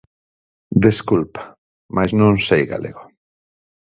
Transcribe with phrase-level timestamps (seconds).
[0.85, 1.43] Desculpa,
[1.95, 3.03] mais non sei galego.